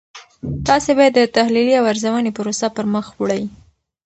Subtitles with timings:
[0.67, 3.43] تاسې باید د تحلیلي او ارزونې پروسه پرمخ وړئ.